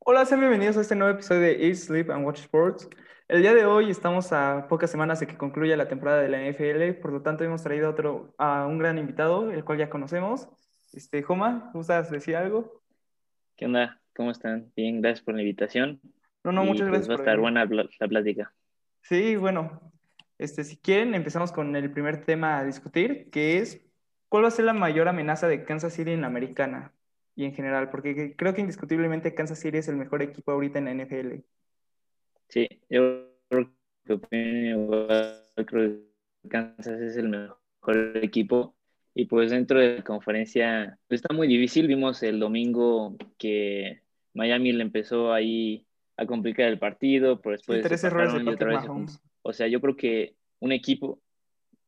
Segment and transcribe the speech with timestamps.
[0.00, 2.88] Hola, sean bienvenidos a este nuevo episodio de Eat, Sleep and Watch Sports.
[3.26, 6.40] El día de hoy estamos a pocas semanas de que concluya la temporada de la
[6.40, 10.48] NFL, por lo tanto hemos traído otro, a un gran invitado, el cual ya conocemos.
[10.94, 12.80] Este, Joma, ¿gustas decir algo?
[13.56, 14.00] ¿Qué onda?
[14.16, 14.72] ¿Cómo están?
[14.74, 16.00] Bien, gracias por la invitación.
[16.42, 17.10] No, no, Y, muchas pues, gracias.
[17.10, 17.64] Va a por estar buena
[18.00, 18.54] la plática.
[19.02, 19.92] Sí, bueno,
[20.38, 23.82] este, si quieren, empezamos con el primer tema a discutir, que es
[24.28, 26.92] ¿cuál va a ser la mayor amenaza de Kansas City en la americana
[27.38, 27.88] y en general?
[27.88, 31.36] Porque creo que indiscutiblemente Kansas City es el mejor equipo ahorita en la NFL.
[32.48, 33.72] Sí, yo creo
[34.04, 36.00] que opino igual, creo
[36.42, 38.74] que Kansas es el mejor equipo.
[39.14, 41.86] Y pues dentro de la conferencia pues, está muy difícil.
[41.86, 44.02] Vimos el domingo que
[44.34, 49.20] Miami le empezó ahí a complicar el partido, pero Sí, tres errores de otra vez.
[49.42, 51.20] O sea, yo creo que un equipo,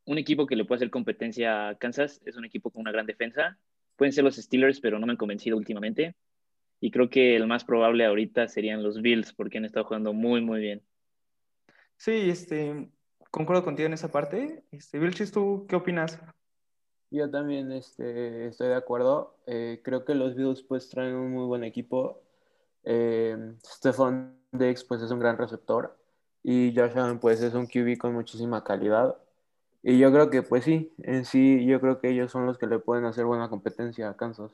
[0.04, 3.06] un equipo que le puede hacer competencia a Kansas es un equipo con una gran
[3.06, 3.58] defensa.
[4.00, 6.16] Pueden ser los Steelers, pero no me han convencido últimamente.
[6.80, 10.40] Y creo que el más probable ahorita serían los Bills, porque han estado jugando muy,
[10.40, 10.82] muy bien.
[11.98, 12.88] Sí, este,
[13.30, 14.64] concuerdo contigo en esa parte.
[14.70, 16.18] Este, Vilchis, ¿tú qué opinas?
[17.10, 19.36] Yo también este, estoy de acuerdo.
[19.44, 22.22] Eh, creo que los Bills pues traen un muy buen equipo.
[22.84, 25.94] Eh, Stephon Diggs pues es un gran receptor
[26.42, 29.18] y Josh Allen pues es un QB con muchísima calidad.
[29.82, 32.66] Y yo creo que pues sí, en sí yo creo que ellos son los que
[32.66, 34.52] le pueden hacer buena competencia a Kansas.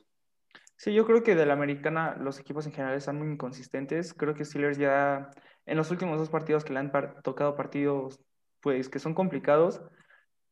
[0.77, 4.13] Sí, yo creo que de la americana los equipos en general están muy inconsistentes.
[4.13, 5.29] Creo que Steelers ya
[5.65, 8.21] en los últimos dos partidos que le han par- tocado partidos
[8.61, 9.81] pues que son complicados,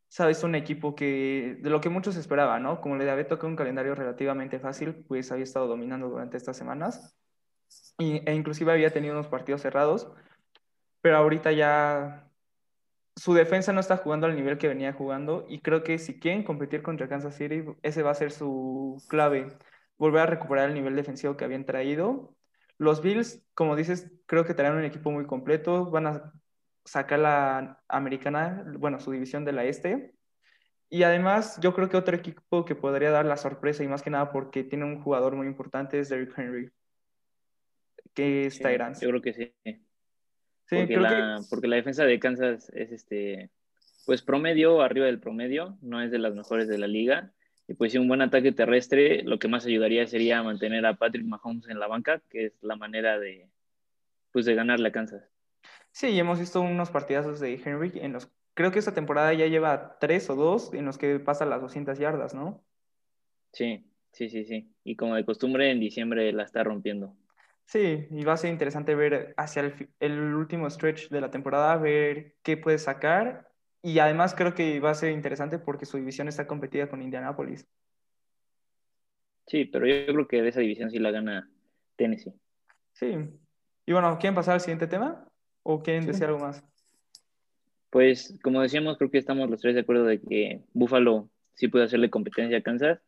[0.09, 2.81] sabes, un equipo que de lo que muchos esperaban, ¿no?
[2.81, 7.15] Como le había tocado un calendario relativamente fácil, pues había estado dominando durante estas semanas
[7.97, 10.11] y, e inclusive había tenido unos partidos cerrados,
[11.01, 12.29] pero ahorita ya
[13.15, 16.43] su defensa no está jugando al nivel que venía jugando y creo que si quieren
[16.43, 19.47] competir contra Kansas City, ese va a ser su clave,
[19.97, 22.35] volver a recuperar el nivel defensivo que habían traído.
[22.77, 26.33] Los Bills, como dices, creo que traen un equipo muy completo, van a
[26.83, 30.13] sacar la americana, bueno, su división de la este.
[30.89, 34.09] Y además, yo creo que otro equipo que podría dar la sorpresa, y más que
[34.09, 36.69] nada porque tiene un jugador muy importante, es Derrick Henry,
[38.13, 38.63] que es Sí,
[39.01, 39.84] yo creo que sí.
[40.67, 43.51] Sí, porque, la, que porque la defensa de Kansas es este,
[44.05, 47.31] pues promedio, arriba del promedio, no es de las mejores de la liga.
[47.67, 51.25] Y pues sí, un buen ataque terrestre, lo que más ayudaría sería mantener a Patrick
[51.25, 53.49] Mahomes en la banca, que es la manera de,
[54.31, 55.23] pues, de ganarle a Kansas.
[55.91, 59.97] sí, hemos visto unos partidazos de Henry en los, creo que esta temporada ya lleva
[59.99, 62.63] tres o dos en los que pasa las 200 yardas, ¿no?
[63.51, 64.69] Sí, sí, sí, sí.
[64.83, 67.15] Y como de costumbre, en diciembre la está rompiendo.
[67.65, 72.35] Sí, y va a ser interesante ver hacia el, último stretch de la temporada, ver
[72.43, 73.49] qué puede sacar.
[73.81, 77.67] Y además creo que va a ser interesante porque su división está competida con Indianapolis.
[79.47, 81.49] Sí, pero yo creo que de esa división sí la gana
[81.95, 82.33] Tennessee.
[82.93, 83.15] Sí.
[83.85, 85.27] Y bueno, ¿quieren pasar al siguiente tema?
[85.63, 86.07] ¿O quieren Sí.
[86.07, 86.63] decir algo más?
[87.89, 91.85] Pues, como decíamos, creo que estamos los tres de acuerdo de que Buffalo sí puede
[91.85, 92.99] hacerle competencia a Kansas,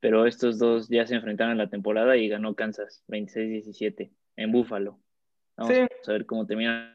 [0.00, 4.98] pero estos dos ya se enfrentaron en la temporada y ganó Kansas 26-17 en Buffalo.
[5.56, 5.80] Vamos Sí.
[5.80, 6.94] a ver cómo terminan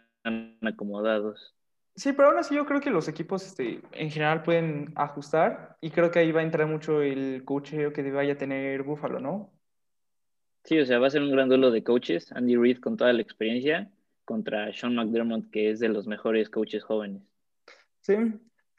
[0.62, 1.56] acomodados.
[1.96, 5.90] Sí, pero aún así yo creo que los equipos este, en general pueden ajustar y
[5.92, 9.52] creo que ahí va a entrar mucho el coacheo que vaya a tener Buffalo, ¿no?
[10.64, 12.32] Sí, o sea, va a ser un gran duelo de coaches.
[12.32, 13.92] Andy Reid con toda la experiencia
[14.26, 17.24] contra Sean McDermott, que es de los mejores coaches jóvenes.
[18.02, 18.16] Sí,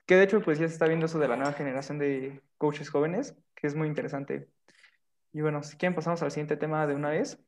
[0.06, 2.90] que de hecho pues ya se está viendo eso de la nueva generación de coaches
[2.90, 4.48] jóvenes, que es muy interesante.
[5.32, 7.38] Y bueno, si quieren pasamos al siguiente tema de una vez.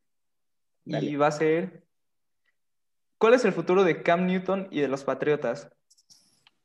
[0.86, 1.82] Y va a ser,
[3.18, 5.70] ¿cuál es el futuro de Cam Newton y de los Patriotas?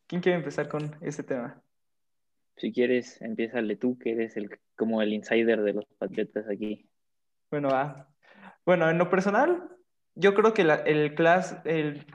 [0.07, 1.61] ¿Quién quiere empezar con este tema?
[2.57, 6.89] Si quieres, empiézale tú, que eres el, como el insider de los Patriotas aquí.
[7.49, 8.09] Bueno, va.
[8.65, 9.69] Bueno, en lo personal,
[10.15, 12.05] yo creo que la- el class, el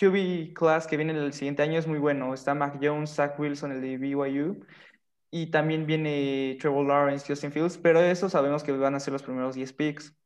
[0.00, 2.32] QB class que viene el siguiente año es muy bueno.
[2.32, 4.64] Está Mac Jones, Zach Wilson, el de BYU,
[5.30, 9.22] y también viene Trevor Lawrence, Justin Fields, pero eso sabemos que van a ser los
[9.22, 10.16] primeros 10 picks.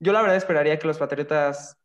[0.00, 1.78] Yo la verdad esperaría que los Patriotas,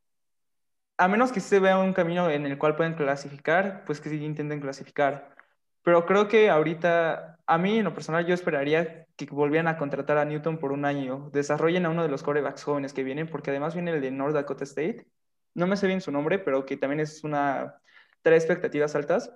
[0.97, 4.23] a menos que se vea un camino en el cual pueden clasificar, pues que sí
[4.23, 5.35] intenten clasificar.
[5.83, 10.17] Pero creo que ahorita, a mí en lo personal, yo esperaría que volvieran a contratar
[10.17, 13.51] a Newton por un año, desarrollen a uno de los corebacks jóvenes que vienen, porque
[13.51, 15.07] además viene el de North Dakota State,
[15.53, 17.81] no me sé bien su nombre, pero que también es una,
[18.21, 19.33] trae expectativas altas.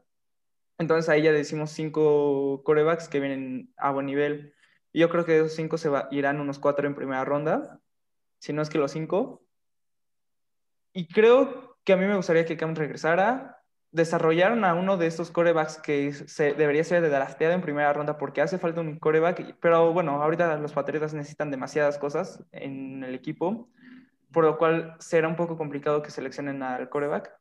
[0.77, 4.53] Entonces ahí ya decimos cinco corebacks que vienen a buen nivel.
[4.94, 7.79] Yo creo que de esos cinco se va- irán unos cuatro en primera ronda,
[8.39, 9.45] si no es que los cinco.
[10.94, 13.62] Y creo que a mí me gustaría que Cam regresara.
[13.91, 18.17] Desarrollaron a uno de estos corebacks que se, debería ser de drafteado en primera ronda
[18.17, 19.57] porque hace falta un coreback.
[19.62, 23.69] Pero bueno, ahorita los Patriotas necesitan demasiadas cosas en el equipo.
[24.35, 27.31] Por lo cual será un poco complicado que seleccionen al coreback.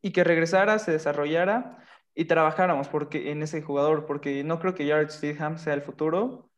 [0.00, 1.84] Y que regresara, se desarrollara
[2.14, 6.48] y trabajáramos porque, en ese jugador, porque no creo que Jared Stidham sea el futuro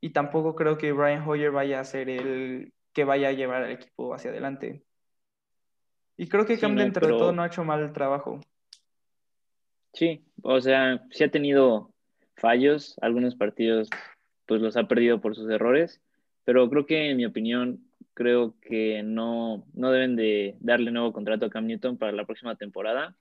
[0.00, 3.70] y tampoco creo que Brian Hoyer vaya a ser el que vaya a llevar al
[3.70, 4.82] equipo hacia adelante.
[6.16, 8.40] Y creo que Cam dentro de todo no ha hecho mal el trabajo.
[9.92, 11.92] Sí, o sea, sí ha tenido
[12.34, 13.88] fallos, algunos partidos
[14.46, 16.00] pues los ha perdido por sus errores,
[16.44, 17.85] pero creo que en mi opinión
[18.16, 22.56] creo que no, no deben de darle nuevo contrato a Cam Newton para la próxima
[22.56, 23.14] temporada.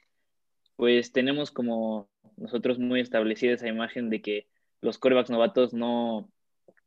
[0.78, 4.48] Pues tenemos como nosotros muy establecida esa imagen de que
[4.80, 6.32] los corebacks novatos no,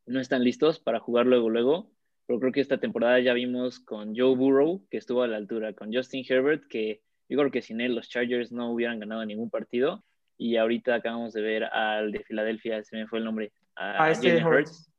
[0.07, 1.93] no están listos para jugar luego, luego.
[2.27, 5.75] Pero creo que esta temporada ya vimos con Joe Burrow, que estuvo a la altura,
[5.75, 9.51] con Justin Herbert, que yo creo que sin él los Chargers no hubieran ganado ningún
[9.51, 10.03] partido.
[10.39, 14.11] Y ahorita acabamos de ver al de Filadelfia, se me fue el nombre, a, a
[14.13, 14.91] este Hurts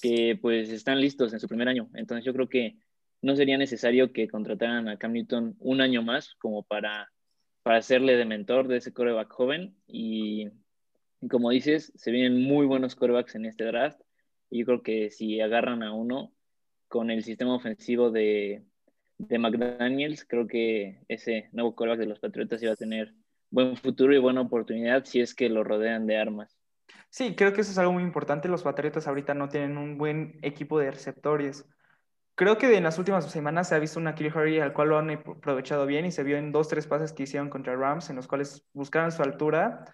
[0.00, 1.88] que pues están listos en su primer año.
[1.94, 2.76] Entonces yo creo que
[3.22, 7.10] no sería necesario que contrataran a Cam Newton un año más como para,
[7.62, 9.76] para hacerle de mentor de ese coreback joven.
[9.86, 10.48] Y,
[11.30, 14.00] como dices, se vienen muy buenos corebacks en este draft.
[14.50, 16.34] Y yo creo que si agarran a uno
[16.88, 18.64] con el sistema ofensivo de,
[19.18, 23.14] de McDaniels, creo que ese nuevo coreback de los Patriotas iba a tener
[23.50, 26.61] buen futuro y buena oportunidad si es que lo rodean de armas.
[27.10, 28.48] Sí, creo que eso es algo muy importante.
[28.48, 31.66] Los Patriotas ahorita no tienen un buen equipo de receptores.
[32.34, 34.98] Creo que en las últimas semanas se ha visto una Kill Harry al cual lo
[34.98, 38.16] han aprovechado bien y se vio en dos, tres pases que hicieron contra Rams en
[38.16, 39.84] los cuales buscaron su altura.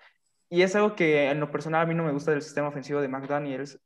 [0.49, 3.01] Y es algo que en lo personal a mí no me gusta del sistema ofensivo
[3.01, 3.81] de McDaniels.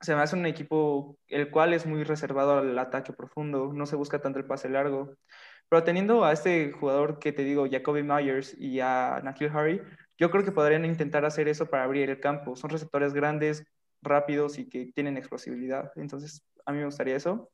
[0.00, 3.96] Se me hace un equipo el cual es muy reservado al ataque profundo, no se
[3.96, 5.14] busca tanto el pase largo.
[5.68, 9.82] Pero teniendo a este jugador que te digo, Jacoby Myers y a Nakil Harry,
[10.22, 12.54] yo creo que podrían intentar hacer eso para abrir el campo.
[12.54, 13.66] Son receptores grandes,
[14.02, 15.90] rápidos y que tienen explosividad.
[15.96, 17.50] Entonces, a mí me gustaría eso.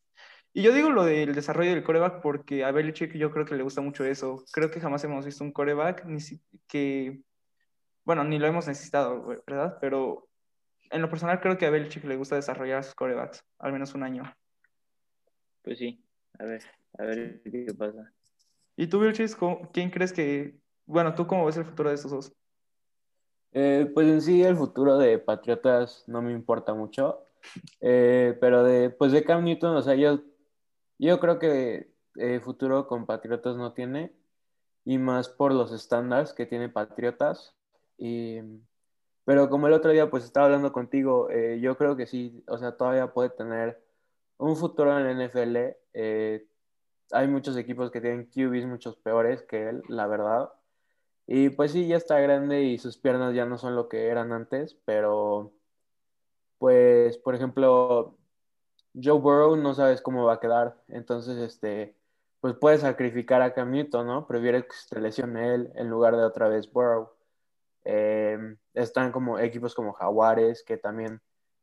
[0.53, 3.62] Y yo digo lo del desarrollo del coreback porque a Belichick yo creo que le
[3.62, 4.44] gusta mucho eso.
[4.53, 6.19] Creo que jamás hemos visto un coreback ni
[6.67, 7.23] que,
[8.05, 9.79] bueno, ni lo hemos necesitado, ¿verdad?
[9.81, 10.29] Pero
[10.91, 14.03] en lo personal creo que a Belichick le gusta desarrollar sus corebacks, al menos un
[14.03, 14.25] año.
[15.62, 16.05] Pues sí,
[16.38, 16.62] a ver,
[16.99, 18.12] a ver qué pasa.
[18.76, 19.38] ¿Y tú, Belichick,
[19.73, 22.35] quién crees que, bueno, tú cómo ves el futuro de estos dos?
[23.52, 27.24] Eh, pues en sí el futuro de Patriotas no me importa mucho,
[27.80, 30.20] eh, pero de, pues de Cam Newton, o sea, yo,
[30.98, 34.12] yo creo que eh, futuro con Patriotas no tiene,
[34.84, 37.54] y más por los estándares que tiene Patriotas.
[37.98, 38.40] Y,
[39.24, 41.28] pero como el otro día pues estaba hablando contigo,
[41.60, 43.82] yo creo que sí, o sea, todavía puede tener
[44.38, 45.56] un futuro en el NFL.
[47.12, 50.50] hay muchos equipos que tienen QBs muchos peores que él, la verdad.
[51.30, 54.32] Y pues sí, ya está grande y sus piernas ya no son lo que eran
[54.32, 55.52] antes, pero
[56.58, 58.16] pues, por ejemplo,
[58.94, 61.94] Joe Burrow no sabes cómo va a quedar, entonces, este,
[62.40, 64.26] pues puedes sacrificar a Cam Newton, ¿no?
[64.26, 67.10] Prefiere que se lesione él en lugar de otra vez Burrow.
[67.84, 71.20] Em, están como equipos como Jaguares, que también,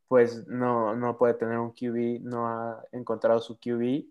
[0.07, 4.05] pues, no, no puede tener un QB, no ha encontrado su QB.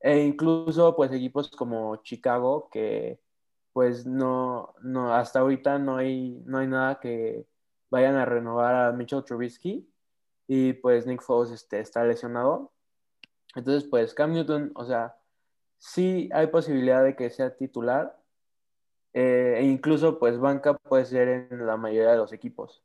[0.00, 3.20] E incluso, pues, equipos como Chicago, que
[3.72, 7.46] pues no, no, hasta ahorita no hay, no hay nada que
[7.90, 9.88] vayan a renovar a Mitchell Trubisky
[10.46, 12.72] y pues Nick Foles este, está lesionado.
[13.54, 15.16] Entonces, pues Cam Newton, o sea,
[15.78, 18.18] sí hay posibilidad de que sea titular
[19.14, 22.82] eh, e incluso pues banca puede ser en la mayoría de los equipos.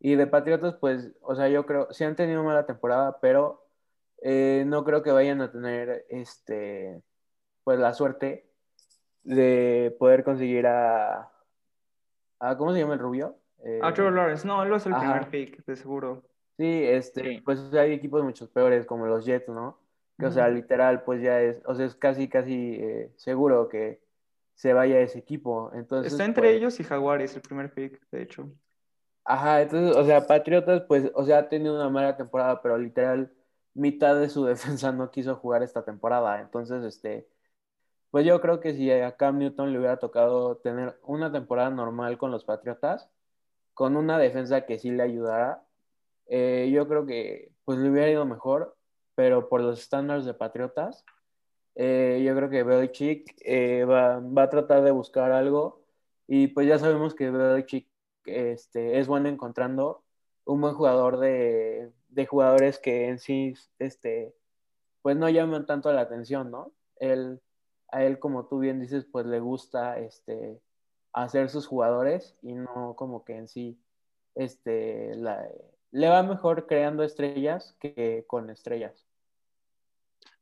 [0.00, 3.66] Y de Patriotas, pues, o sea, yo creo, sí han tenido mala temporada, pero
[4.22, 7.02] eh, no creo que vayan a tener, este,
[7.64, 8.49] pues la suerte
[9.22, 11.30] de poder conseguir a,
[12.38, 13.36] a ¿cómo se llama el rubio?
[13.82, 16.22] a Trevor Lawrence, no, él es el primer pick, de seguro.
[16.56, 19.78] Sí, este, pues hay equipos muchos peores como los Jets, ¿no?
[20.18, 24.02] Que, o sea, literal, pues ya es, o sea, es casi, casi eh, seguro que
[24.54, 25.70] se vaya ese equipo.
[25.72, 28.50] Entonces, Está entre pues ellos y Jaguares, el primer pick, de hecho.
[29.24, 33.32] Ajá, entonces, o sea, Patriotas, pues, o sea, ha tenido una mala temporada, pero literal,
[33.72, 34.44] mitad de su
[34.84, 36.40] defensa no quiso jugar esta temporada.
[36.42, 37.26] Entonces, este,
[38.10, 42.18] pues yo creo que si a Cam Newton le hubiera tocado tener una temporada normal
[42.18, 43.08] con los Patriotas,
[43.74, 45.64] con una defensa que sí le ayudara,
[46.26, 48.76] eh, yo creo que pues le hubiera ido mejor,
[49.14, 51.04] pero por los estándares de Patriotas,
[51.76, 55.82] eh, yo creo que Belichick eh, va, a tratar de buscar algo
[56.26, 57.88] y pues ya sabemos que Belichick
[58.24, 60.04] este, es bueno encontrando
[60.44, 64.34] un buen jugador de, de, jugadores que en sí este,
[65.02, 66.72] pues no llaman tanto la atención, ¿no?
[67.92, 70.60] A él, como tú bien dices, pues le gusta este,
[71.12, 73.78] hacer sus jugadores y no como que en sí
[74.34, 75.14] este,
[75.90, 79.06] le va mejor creando estrellas que con estrellas.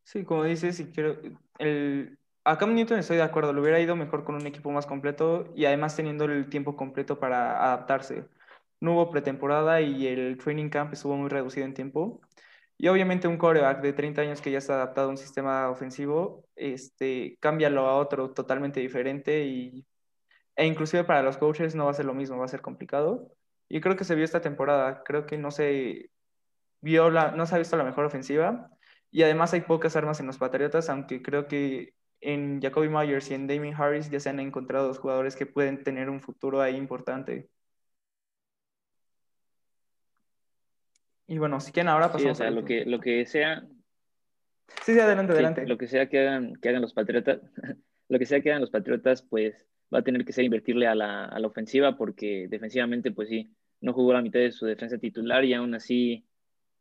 [0.05, 1.19] Sí, como dices, y quiero,
[1.59, 4.87] el, a Cam Newton estoy de acuerdo, le hubiera ido mejor con un equipo más
[4.87, 8.25] completo y además teniendo el tiempo completo para adaptarse.
[8.81, 12.23] No hubo pretemporada y el training camp estuvo muy reducido en tiempo.
[12.79, 16.45] Y obviamente un coreback de 30 años que ya está adaptado a un sistema ofensivo,
[16.57, 19.85] este, cámbialo a otro totalmente diferente y,
[20.57, 23.33] e inclusive para los coaches no va a ser lo mismo, va a ser complicado.
[23.69, 26.11] Y creo que se vio esta temporada, creo que no se
[26.81, 28.71] vio la, no se ha visto la mejor ofensiva
[29.11, 33.35] y además hay pocas armas en los Patriotas, aunque creo que en Jacoby Myers y
[33.35, 36.77] en Damien Harris ya se han encontrado dos jugadores que pueden tener un futuro ahí
[36.77, 37.49] importante.
[41.29, 43.63] Y bueno, si quieren ahora pasamos sí, o sea, lo que, lo que sea.
[44.83, 45.67] Sí, sí, adelante, adelante.
[45.67, 47.41] Lo que sea que hagan, que hagan los Patriotas,
[48.09, 50.95] lo que sea que hagan los Patriotas, pues va a tener que ser invertirle a
[50.95, 54.97] la, a la ofensiva porque defensivamente, pues sí, no jugó la mitad de su defensa
[54.97, 56.27] titular y aún así,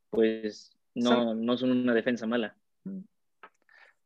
[0.10, 2.56] pues no, no son una defensa mala.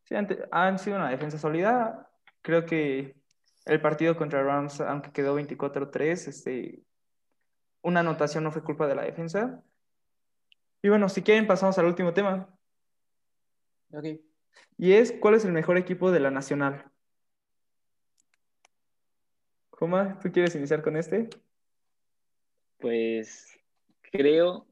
[0.04, 0.16] Sí,
[0.52, 2.10] han sido una defensa sólida.
[2.42, 3.16] Creo que
[3.66, 6.84] el partido contra Rams, aunque quedó 24-3, este,
[7.82, 9.64] una anotación no fue culpa de la defensa.
[10.82, 12.50] Y bueno, si quieren, pasamos al último tema.
[13.94, 14.06] Ok.
[14.78, 16.86] Y es, ¿cuál es el mejor equipo de la Nacional?
[19.70, 21.30] Joma, ¿tú quieres iniciar con este?
[22.80, 23.60] Pues
[24.12, 24.68] creo,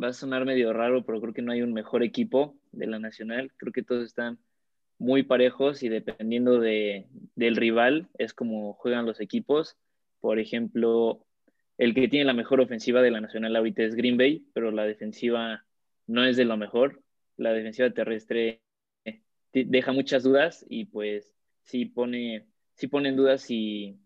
[0.00, 2.98] va a sonar medio raro, pero creo que no hay un mejor equipo de la
[2.98, 3.52] Nacional.
[3.56, 4.38] Creo que todos están
[4.98, 9.76] muy parejos y dependiendo de, del rival es como juegan los equipos.
[10.20, 11.24] Por ejemplo,
[11.78, 14.84] el que tiene la mejor ofensiva de la Nacional ahorita es Green Bay, pero la
[14.84, 15.64] defensiva
[16.06, 17.02] no es de lo mejor.
[17.36, 18.62] La defensiva terrestre
[19.52, 23.98] deja muchas dudas y pues sí pone, sí pone en dudas si,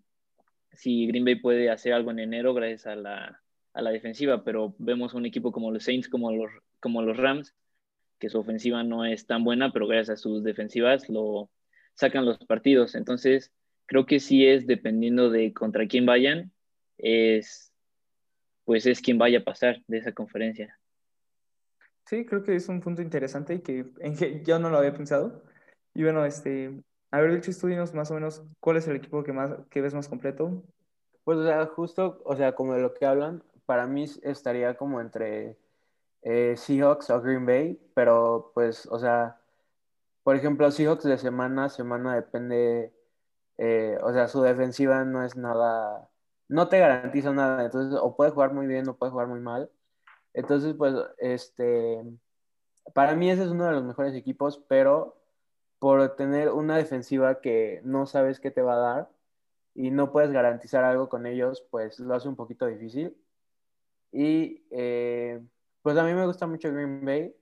[0.73, 3.41] si Green Bay puede hacer algo en enero gracias a la,
[3.73, 6.51] a la defensiva, pero vemos un equipo como los Saints, como los,
[6.81, 7.55] como los Rams,
[8.19, 11.51] que su ofensiva no es tan buena, pero gracias a sus defensivas lo
[11.95, 12.95] sacan los partidos.
[12.95, 13.53] Entonces,
[13.87, 16.53] creo que sí es dependiendo de contra quién vayan,
[17.03, 17.73] es
[18.65, 20.79] pues es quien vaya a pasar de esa conferencia.
[22.07, 24.93] Sí, creo que es un punto interesante y que, en que yo no lo había
[24.93, 25.43] pensado.
[25.95, 29.33] Y bueno, este, a ver, tú dinos más o menos cuál es el equipo que,
[29.33, 30.63] más, que ves más completo.
[31.25, 35.01] Pues, o sea, justo, o sea, como de lo que hablan, para mí estaría como
[35.01, 35.57] entre
[36.23, 39.41] eh, Seahawks o Green Bay, pero pues, o sea,
[40.23, 42.93] por ejemplo, Seahawks de semana a semana depende,
[43.59, 46.10] eh, o sea, su defensiva no es nada,
[46.51, 49.71] no te garantiza nada, entonces o puede jugar muy bien o puede jugar muy mal.
[50.35, 52.03] Entonces, pues, este,
[52.95, 55.17] para mí ese es uno de los mejores equipos, pero
[55.79, 59.11] por tener una defensiva que no sabes qué te va a dar
[59.75, 63.17] y no puedes garantizar algo con ellos, pues lo hace un poquito difícil.
[64.13, 65.41] Y eh,
[65.83, 67.35] pues a mí me gusta mucho Green Bay.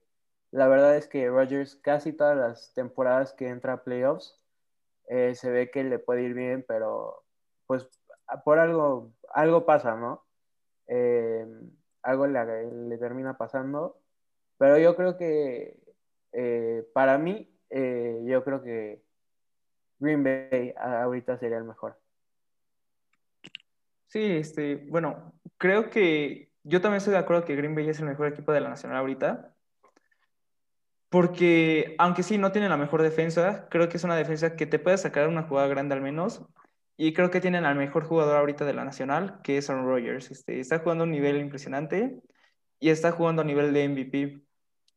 [0.51, 4.39] La verdad es que Rodgers casi todas las temporadas que entra a playoffs
[5.09, 7.25] eh, se ve que le puede ir bien, pero
[7.67, 7.89] pues
[8.45, 10.25] por algo, algo pasa, ¿no?
[10.87, 11.47] Eh,
[12.03, 14.01] algo le, le, termina pasando.
[14.59, 15.79] Pero yo creo que
[16.33, 19.03] eh, para mí, yo creo que
[19.99, 21.99] Green Bay ahorita sería el mejor.
[24.07, 28.07] Sí, este, bueno, creo que yo también estoy de acuerdo que Green Bay es el
[28.07, 29.55] mejor equipo de la Nacional ahorita.
[31.11, 34.79] Porque, aunque sí, no tiene la mejor defensa, creo que es una defensa que te
[34.79, 36.43] puede sacar una jugada grande al menos.
[36.99, 40.31] Y creo que tienen al mejor jugador ahorita de la Nacional, que es Aaron Rodgers.
[40.31, 42.21] Este, está jugando a un nivel impresionante
[42.79, 44.43] y está jugando a nivel de MVP.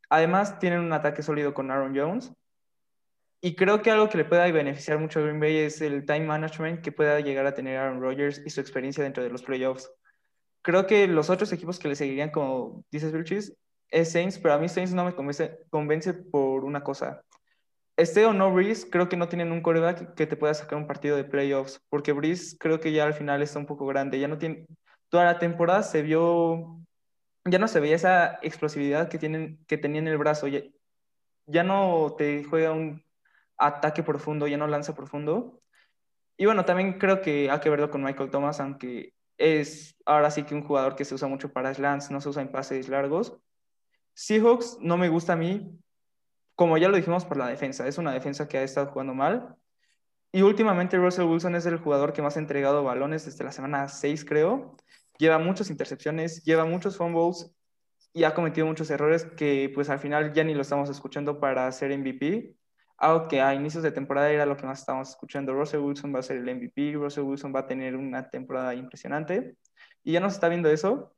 [0.10, 2.34] Además, tienen un ataque sólido con Aaron Jones.
[3.40, 6.26] Y creo que algo que le pueda beneficiar mucho a Green Bay es el time
[6.26, 9.90] management que pueda llegar a tener Aaron Rodgers y su experiencia dentro de los playoffs
[10.62, 13.54] creo que los otros equipos que le seguirían, como dices, Vilchis,
[13.90, 17.24] es Saints, pero a mí Saints no me convence, convence por una cosa.
[18.02, 20.88] Este o no Breeze, creo que no tienen un coreback que te pueda sacar un
[20.88, 24.28] partido de playoffs, porque Breeze creo que ya al final está un poco grande, ya
[24.28, 24.66] no tiene,
[25.10, 26.82] toda la temporada se vio,
[27.46, 32.16] ya no se veía esa explosividad que, tienen, que tenía en el brazo, ya, no
[32.18, 33.04] te juega un
[33.56, 35.62] ataque profundo, ya no lanza profundo.
[36.38, 40.42] Y bueno, también creo que hay que verlo con Michael Thomas, aunque es ahora sí
[40.42, 43.38] que un jugador que se usa mucho para slants, no se usa en pases largos.
[44.16, 45.78] Seahawks no me gusta a mí,
[46.62, 47.88] como ya lo dijimos, por la defensa.
[47.88, 49.56] Es una defensa que ha estado jugando mal.
[50.32, 53.88] Y últimamente Russell Wilson es el jugador que más ha entregado balones desde la semana
[53.88, 54.78] 6, creo.
[55.18, 57.52] Lleva muchas intercepciones, lleva muchos fumbles
[58.14, 61.72] y ha cometido muchos errores que pues al final ya ni lo estamos escuchando para
[61.72, 62.56] ser MVP
[62.96, 65.56] aunque a inicios de temporada era lo que más estábamos escuchando.
[65.56, 69.58] Russell Wilson va a ser el MVP, Russell Wilson va a tener una temporada impresionante.
[70.04, 71.12] Y ya nos está viendo eso.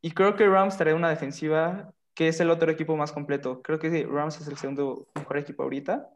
[0.00, 3.60] Y creo que Rams trae una defensiva que es el otro equipo más completo.
[3.62, 6.08] Creo que Rams es el segundo mejor equipo ahorita.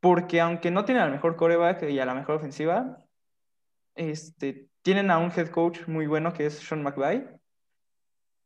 [0.00, 2.98] Porque aunque no tienen al mejor coreback y a la mejor ofensiva,
[3.94, 7.28] este, tienen a un head coach muy bueno que es Sean McVay.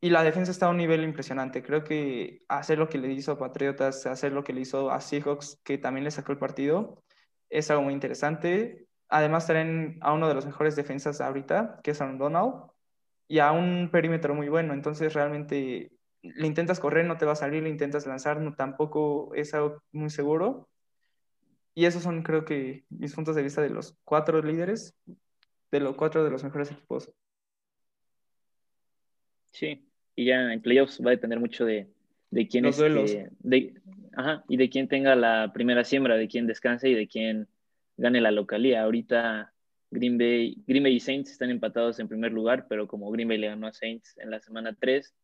[0.03, 1.63] Y la defensa está a un nivel impresionante.
[1.63, 5.01] Creo que hacer lo que le hizo a Patriotas, hacer lo que le hizo a
[5.01, 7.03] Seahawks, que también le sacó el partido,
[7.49, 8.89] es algo muy interesante.
[9.09, 12.74] Además, traen a uno de los mejores defensas ahorita, que es Aaron Donald,
[13.29, 14.75] y a un perímetro muy bueno.
[14.75, 15.91] Entonces, realmente
[16.23, 19.83] le intentas correr, no te va a salir, le intentas lanzar, no, tampoco es algo
[19.93, 20.69] muy seguro.
[21.75, 24.95] Y esos son, creo que, mis puntos de vista de los cuatro líderes,
[25.71, 27.11] de los cuatro de los mejores equipos.
[29.51, 31.89] Sí, y ya en playoffs va a depender mucho de,
[32.31, 33.17] de quién Los duelos.
[33.41, 33.75] de,
[34.17, 37.49] ajá, y de quién tenga la primera siembra, de quién descanse y de quién
[37.97, 38.83] gane la localía.
[38.83, 39.54] Ahorita
[39.95, 43.39] Green Bay, Green Bay y Saints están empatados en primer lugar, pero como Green Bay
[43.39, 45.15] le ganó a Saints en la semana 3,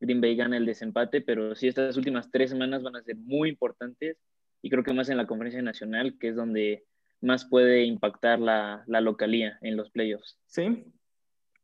[0.00, 3.48] Green Bay gana el desempate, pero sí estas últimas tres semanas van a ser muy
[3.48, 4.18] importantes
[4.60, 6.84] y creo que más en la conferencia nacional, que es donde
[7.20, 10.38] más puede impactar la, la localía en los playoffs.
[10.46, 10.84] Sí.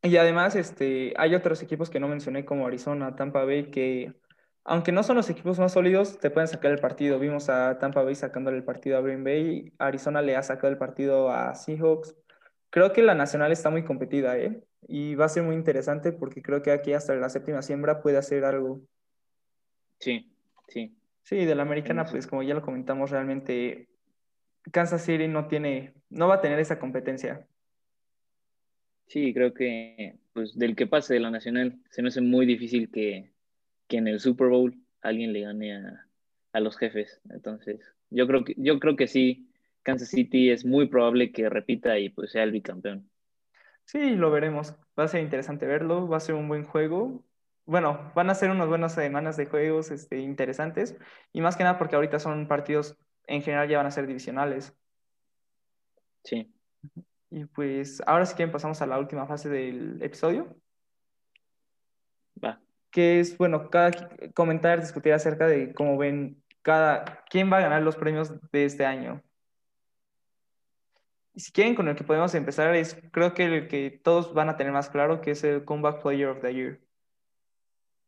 [0.01, 4.13] Y además, este, hay otros equipos que no mencioné, como Arizona, Tampa Bay, que
[4.63, 7.19] aunque no son los equipos más sólidos, te pueden sacar el partido.
[7.19, 10.77] Vimos a Tampa Bay sacándole el partido a Green Bay, Arizona le ha sacado el
[10.77, 12.15] partido a Seahawks.
[12.75, 14.61] Creo que la nacional está muy competida, ¿eh?
[14.85, 18.17] Y va a ser muy interesante porque creo que aquí hasta la séptima siembra puede
[18.17, 18.81] hacer algo.
[19.97, 20.29] Sí,
[20.67, 20.93] sí.
[21.23, 23.87] Sí, de la americana, pues como ya lo comentamos, realmente
[24.73, 27.47] Kansas City no tiene, no va a tener esa competencia.
[29.07, 32.91] Sí, creo que pues del que pase de la nacional se me hace muy difícil
[32.91, 33.31] que,
[33.87, 36.07] que en el Super Bowl alguien le gane a,
[36.51, 37.21] a, los jefes.
[37.29, 37.79] Entonces,
[38.09, 39.47] yo creo que yo creo que sí,
[39.85, 43.07] Kansas City es muy probable que repita y pues sea el bicampeón.
[43.85, 44.75] Sí, lo veremos.
[44.99, 47.23] Va a ser interesante verlo, va a ser un buen juego.
[47.65, 50.97] Bueno, van a ser unas buenas semanas de juegos este, interesantes
[51.31, 54.75] y más que nada porque ahorita son partidos, en general ya van a ser divisionales.
[56.23, 56.51] Sí.
[57.29, 60.57] Y pues ahora sí que pasamos a la última fase del episodio.
[62.43, 62.59] Va.
[62.89, 63.91] Que es, bueno, cada,
[64.33, 68.83] comentar, discutir acerca de cómo ven cada, quién va a ganar los premios de este
[68.83, 69.21] año.
[71.35, 74.57] Si quieren, con el que podemos empezar es, creo que el que todos van a
[74.57, 76.79] tener más claro, que es el Comeback Player of the Year.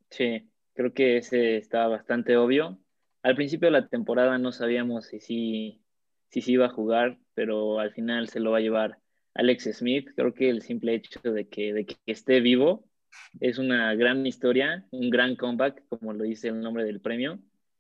[0.10, 2.80] Sí, creo que ese está bastante obvio.
[3.24, 5.82] Al principio de la temporada no sabíamos si sí
[6.30, 9.00] si, si iba a jugar, pero al final se lo va a llevar
[9.34, 10.10] Alex Smith.
[10.16, 12.86] Creo que el simple hecho de que, de que esté vivo
[13.40, 17.40] es una gran historia, un gran comeback, como lo dice el nombre del premio.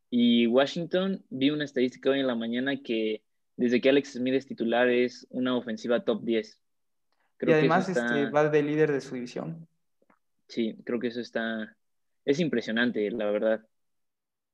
[0.10, 3.23] Y Washington, vi una estadística hoy en la mañana que
[3.57, 6.61] desde que Alex Smith es titular es una ofensiva top 10.
[7.37, 8.05] Creo y además está...
[8.05, 9.67] este, va de líder de su división.
[10.47, 11.75] Sí, creo que eso está,
[12.23, 13.67] es impresionante, la verdad.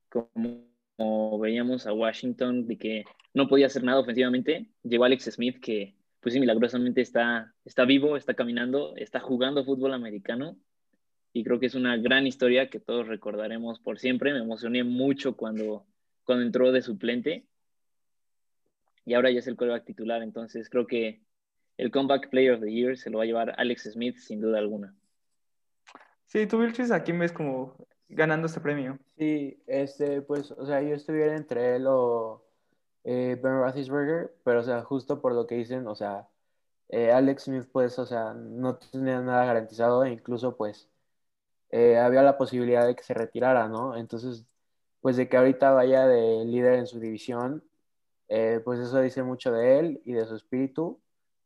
[0.10, 5.60] Como, como, veíamos a Washington, de que no podía hacer nada ofensivamente, llegó Alex Smith,
[5.60, 10.58] que pues sí, milagrosamente está, está vivo, está caminando, está jugando fútbol americano.
[11.34, 14.32] Y creo que es una gran historia que todos recordaremos por siempre.
[14.32, 15.86] Me emocioné mucho cuando,
[16.24, 17.46] cuando entró de suplente
[19.06, 20.22] y ahora ya es el quarterback titular.
[20.22, 21.22] Entonces creo que
[21.78, 24.60] el Comeback Player of the Year se lo va a llevar Alex Smith sin duda
[24.60, 24.96] alguna.
[26.26, 27.76] Sí, tú, Vilchis, ¿a quién ves como
[28.10, 28.98] ganando este premio?
[29.18, 32.44] Sí, este, pues, o sea, yo estuviera entre él o
[33.04, 36.28] eh, Ben Roethlisberger, pero, o sea, justo por lo que dicen, o sea,
[36.90, 40.90] eh, Alex Smith, pues, o sea, no tenía nada garantizado e incluso, pues,
[41.70, 43.96] eh, había la posibilidad de que se retirara, ¿no?
[43.98, 44.46] Entonces,
[45.02, 47.64] pues, de que ahorita vaya de líder en su división,
[48.36, 51.00] eh, pues eso dice mucho de él y de su espíritu.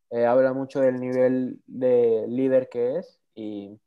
[0.09, 3.77] Eh, habla mucho del nivel de líder que es y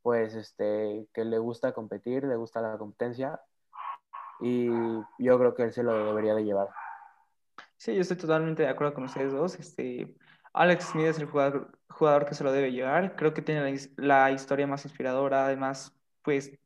[0.00, 3.42] pues este, que le gusta competir, le gusta la competencia
[4.40, 4.68] y
[5.18, 6.68] yo creo que él se lo debería de llevar.
[7.76, 9.60] Sí, yo estoy totalmente de acuerdo con ustedes dos.
[9.60, 10.16] Este,
[10.54, 13.16] Alex Smith es el jugador, jugador que se lo debe llevar.
[13.16, 15.44] Creo que tiene la, la historia más inspiradora.
[15.44, 16.58] Además, pues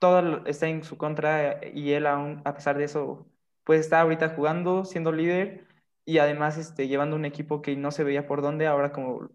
[0.00, 3.24] todo está en su contra y él aún, a pesar de eso,
[3.66, 5.66] pues está ahorita jugando, siendo líder
[6.04, 9.28] y además este, llevando un equipo que no se veía por dónde, ahora como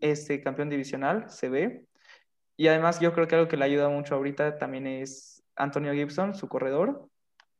[0.00, 1.84] este campeón divisional se ve.
[2.56, 6.34] Y además yo creo que algo que le ayuda mucho ahorita también es Antonio Gibson,
[6.34, 7.10] su corredor.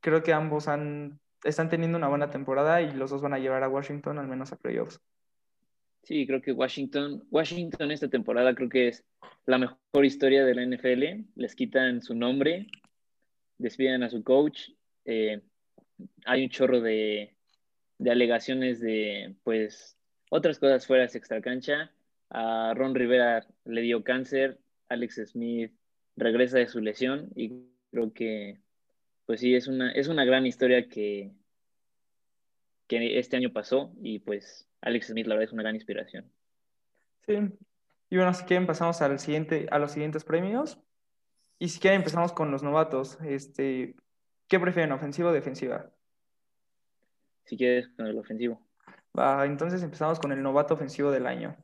[0.01, 3.63] Creo que ambos han, están teniendo una buena temporada y los dos van a llevar
[3.63, 4.99] a Washington al menos a playoffs.
[6.05, 9.05] Sí, creo que Washington, Washington esta temporada creo que es
[9.45, 11.27] la mejor historia de la NFL.
[11.35, 12.67] Les quitan su nombre,
[13.59, 14.71] despiden a su coach.
[15.05, 15.43] Eh,
[16.25, 17.35] hay un chorro de,
[17.99, 19.97] de alegaciones de, pues,
[20.31, 21.93] otras cosas fuera de extra cancha.
[22.31, 25.73] A Ron Rivera le dio cáncer, Alex Smith
[26.17, 27.53] regresa de su lesión y
[27.91, 28.61] creo que,
[29.27, 31.31] pues sí, es una, es una gran historia que,
[32.89, 36.31] que este año pasó y pues Alex Smith la verdad es una gran inspiración.
[37.27, 37.35] Sí,
[38.09, 40.79] y bueno, si quieren pasamos al siguiente, a los siguientes premios.
[41.59, 43.19] Y si quieren empezamos con los novatos.
[43.25, 43.97] Este,
[44.49, 45.91] ¿Qué prefieren, ofensiva o defensiva?
[47.45, 48.61] Si quieres, con el ofensivo.
[49.19, 51.57] Va, entonces empezamos con el novato ofensivo del año.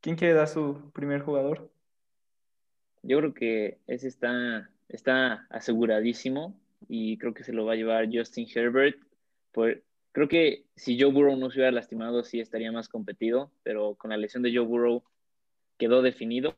[0.00, 1.70] ¿Quién quiere dar su primer jugador?
[3.02, 6.58] Yo creo que ese está, está aseguradísimo
[6.88, 8.96] y creo que se lo va a llevar Justin Herbert.
[9.50, 9.82] Por,
[10.12, 14.10] creo que si Joe Burrow no se hubiera lastimado, sí estaría más competido, pero con
[14.10, 15.02] la lesión de Joe Burrow
[15.76, 16.56] quedó definido,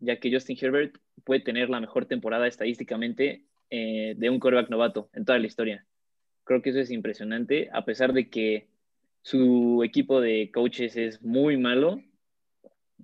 [0.00, 5.10] ya que Justin Herbert puede tener la mejor temporada estadísticamente eh, de un quarterback novato
[5.12, 5.86] en toda la historia.
[6.44, 8.68] Creo que eso es impresionante, a pesar de que
[9.22, 12.00] su equipo de coaches es muy malo,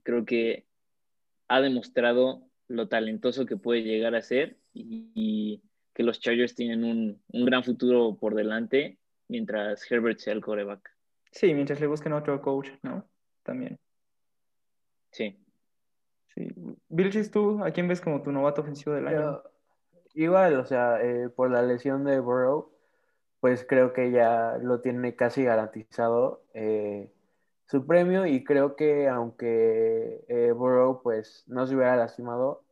[0.03, 0.67] creo que
[1.49, 7.23] ha demostrado lo talentoso que puede llegar a ser y, que los Chargers tienen un,
[7.29, 8.99] un, gran futuro por delante
[9.29, 10.91] mientras Herbert sea el coreback.
[11.31, 13.09] Sí, mientras le busquen otro coach, ¿no?
[13.45, 13.79] También.
[15.13, 15.39] Sí.
[16.35, 16.49] Sí.
[16.89, 19.43] Vilchis, ¿tú a quién ves como tu novato ofensivo del año?
[20.15, 22.73] Igual, o sea, eh, por la lesión de Burrow,
[23.41, 27.13] pues creo que ya lo tiene casi garantizado eh,
[27.67, 32.65] su premio y creo que aunque eh, Burrow pues no se hubiera lastimado,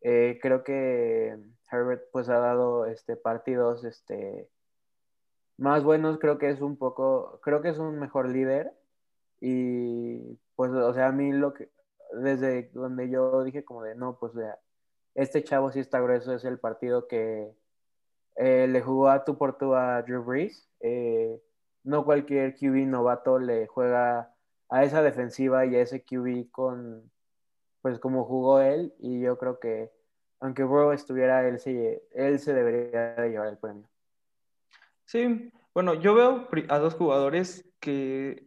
[0.00, 1.36] creo que
[1.70, 4.48] Herbert pues ha dado este, partidos este,
[5.58, 8.72] más buenos, creo que es un poco, creo que es un mejor líder
[9.40, 11.70] y pues, o sea, a mí lo que,
[12.12, 14.32] desde donde yo dije como de, no, pues,
[15.16, 17.50] este chavo sí está grueso, es el partido que
[18.36, 20.68] eh, le jugó a tu por tú a Drew Brees.
[20.80, 21.40] Eh,
[21.84, 24.32] no cualquier QB novato le juega
[24.68, 27.10] a esa defensiva y a ese QB con,
[27.80, 29.90] pues, como jugó él, y yo creo que
[30.40, 33.88] aunque Bro estuviera, él se, él se debería de llevar el premio.
[35.06, 38.46] Sí, bueno, yo veo a dos jugadores que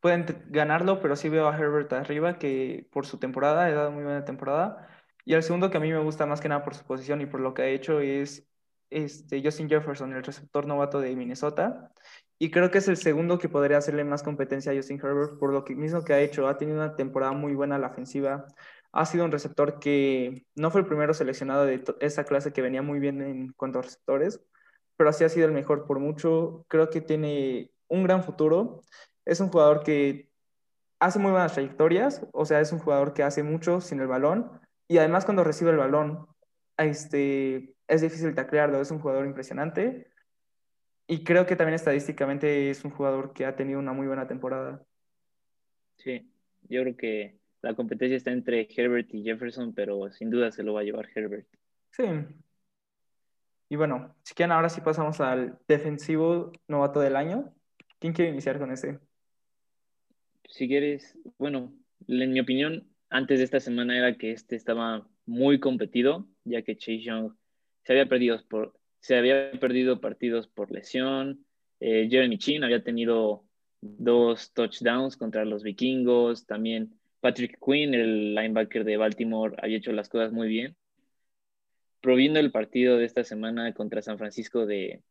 [0.00, 4.02] pueden ganarlo, pero sí veo a Herbert arriba, que por su temporada, ha dado muy
[4.02, 4.88] buena temporada.
[5.24, 7.26] Y el segundo que a mí me gusta más que nada por su posición y
[7.26, 8.46] por lo que ha hecho es
[8.90, 11.92] este, Justin Jefferson, el receptor novato de Minnesota.
[12.38, 15.52] Y creo que es el segundo que podría hacerle más competencia a Justin Herbert por
[15.52, 16.48] lo que, mismo que ha hecho.
[16.48, 18.46] Ha tenido una temporada muy buena a la ofensiva.
[18.92, 22.82] Ha sido un receptor que no fue el primero seleccionado de esa clase que venía
[22.82, 24.40] muy bien en cuanto a receptores,
[24.96, 26.66] pero así ha sido el mejor por mucho.
[26.68, 28.82] Creo que tiene un gran futuro
[29.24, 30.30] es un jugador que
[30.98, 34.60] hace muy buenas trayectorias, o sea, es un jugador que hace mucho sin el balón
[34.88, 36.26] y además cuando recibe el balón
[36.76, 40.10] este, es difícil taclearlo, es un jugador impresionante
[41.06, 44.84] y creo que también estadísticamente es un jugador que ha tenido una muy buena temporada.
[45.96, 46.30] Sí,
[46.62, 50.74] yo creo que la competencia está entre Herbert y Jefferson, pero sin duda se lo
[50.74, 51.46] va a llevar Herbert.
[51.90, 52.04] Sí.
[53.68, 57.54] Y bueno, si quieren ahora sí pasamos al defensivo novato del año.
[57.98, 58.98] ¿Quién quiere iniciar con ese?
[60.52, 61.72] si quieres, bueno,
[62.06, 66.76] en mi opinión, antes de esta semana era que este estaba muy competido, ya que
[66.76, 67.32] Chase Young
[67.84, 71.44] se había perdido, por, se había perdido partidos por lesión.
[71.78, 73.44] Eh, Jeremy Chin había tenido
[73.80, 76.46] dos touchdowns contra los vikingos.
[76.46, 80.76] También Patrick Quinn, el linebacker de Baltimore, había hecho las cosas muy bien.
[82.00, 85.02] Proviendo el partido de esta semana contra San Francisco de,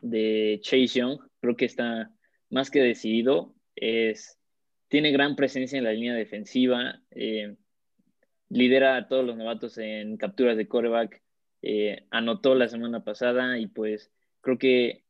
[0.00, 2.10] de Chase Young, creo que está
[2.50, 3.54] más que decidido.
[3.74, 4.38] Es
[4.88, 7.56] tiene gran presencia en la línea defensiva, eh,
[8.48, 11.22] lidera a todos los novatos en capturas de coreback,
[11.62, 15.04] eh, anotó la semana pasada y pues creo que,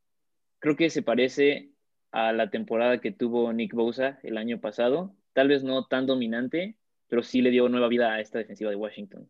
[0.59, 1.71] creo que se parece
[2.13, 6.77] a la temporada que tuvo Nick Bosa el año pasado, tal vez no tan dominante,
[7.09, 9.29] pero sí le dio nueva vida a esta defensiva de Washington.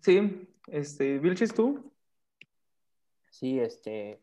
[0.00, 1.92] Sí, este, Vilchis, ¿tú?
[3.30, 4.20] Sí, este,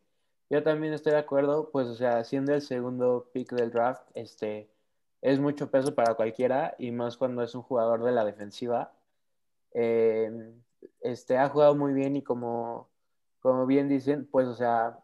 [0.50, 4.70] yo también estoy de acuerdo, pues, o sea, siendo el segundo pick del draft, este,
[5.22, 8.94] es mucho peso para cualquiera y más cuando es un jugador de la defensiva.
[9.74, 10.54] Eh,
[11.02, 12.90] este, ha jugado muy bien y como,
[13.42, 15.00] como bien dicen, pues, o sea,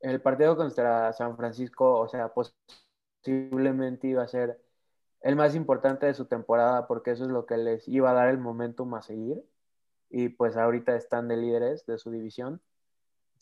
[0.00, 4.60] el partido contra San Francisco, o sea, posiblemente iba a ser
[5.22, 8.28] el más importante de su temporada porque eso es lo que les iba a dar
[8.28, 9.42] el momentum a seguir
[10.10, 12.60] y pues ahorita están de líderes de su división.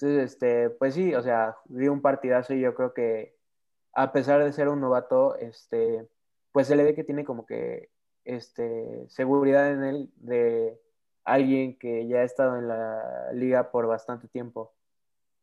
[0.02, 3.36] Entonces, este, pues sí, o sea, dio un partidazo y yo creo que
[3.92, 6.08] a pesar de ser un novato, este,
[6.50, 7.88] pues se le ve que tiene como que
[8.24, 10.76] este, seguridad en él de
[11.22, 14.74] alguien que ya ha estado en la liga por bastante tiempo.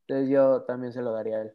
[0.07, 1.53] Entonces yo también se lo daría a él.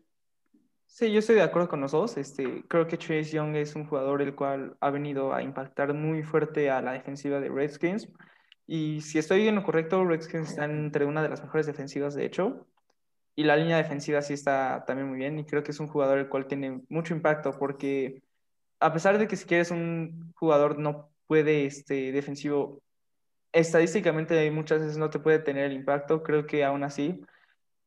[0.87, 2.17] Sí, yo estoy de acuerdo con los dos.
[2.17, 6.23] Este, creo que Chase Young es un jugador el cual ha venido a impactar muy
[6.23, 8.09] fuerte a la defensiva de Redskins.
[8.67, 12.25] Y si estoy en lo correcto, Redskins está entre una de las mejores defensivas, de
[12.25, 12.67] hecho.
[13.37, 15.39] Y la línea defensiva sí está también muy bien.
[15.39, 18.23] Y creo que es un jugador el cual tiene mucho impacto porque
[18.81, 22.83] a pesar de que si quieres un jugador no puede, este, defensivo,
[23.53, 27.21] estadísticamente muchas veces no te puede tener el impacto, creo que aún así,